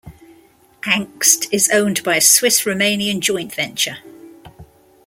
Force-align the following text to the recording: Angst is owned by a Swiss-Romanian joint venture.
Angst 0.87 1.45
is 1.51 1.69
owned 1.71 2.01
by 2.01 2.15
a 2.15 2.21
Swiss-Romanian 2.21 3.19
joint 3.19 3.53
venture. 3.53 3.97